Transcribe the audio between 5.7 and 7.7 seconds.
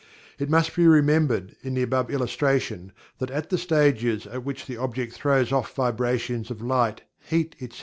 vibrations of light, heat,